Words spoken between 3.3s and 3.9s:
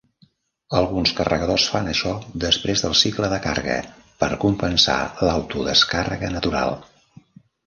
de carga,